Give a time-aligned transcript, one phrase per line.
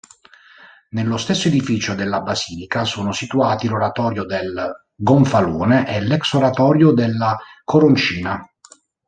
[0.93, 8.43] Nello stesso edificio della basilica, sono situati l'oratorio del Gonfalone e l'ex-oratorio della Coroncina.